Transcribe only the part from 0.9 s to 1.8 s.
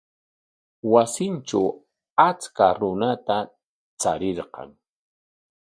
Wasintraw